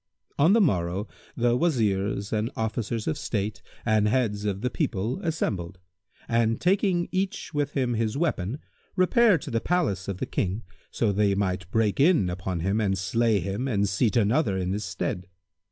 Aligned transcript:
On 0.39 0.53
the 0.53 0.61
morrow 0.61 1.07
the 1.37 1.55
Wazirs 1.55 2.33
and 2.33 2.49
Officers 2.55 3.05
of 3.07 3.19
State 3.19 3.61
and 3.85 4.07
heads 4.07 4.45
of 4.45 4.61
the 4.61 4.71
people 4.71 5.19
assembled; 5.21 5.77
and, 6.27 6.59
taking 6.59 7.07
each 7.11 7.53
with 7.53 7.73
him 7.73 7.93
his 7.93 8.17
weapon, 8.17 8.57
repaired 8.95 9.43
to 9.43 9.51
the 9.51 9.61
palace 9.61 10.07
of 10.07 10.17
the 10.17 10.25
King, 10.25 10.63
so 10.89 11.11
they 11.11 11.35
might 11.35 11.69
break 11.69 11.99
in 11.99 12.31
upon 12.31 12.61
him 12.61 12.81
and 12.81 12.97
slay 12.97 13.39
him 13.41 13.67
and 13.67 13.87
seat 13.87 14.17
another 14.17 14.57
in 14.57 14.73
his 14.73 14.85
stead. 14.85 15.27